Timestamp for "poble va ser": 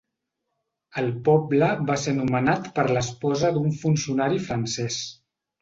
1.27-2.15